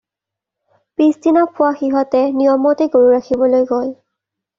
পিছদিনা 1.01 1.43
পুৱা 1.59 1.69
সিহঁতে 1.81 2.21
নিয়মমতে 2.39 2.87
গৰু 2.97 3.13
ৰাখিবলৈ 3.13 3.69
গ'ল। 3.73 3.93